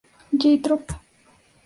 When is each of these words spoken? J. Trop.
J. 0.43 0.57
Trop. 0.67 0.89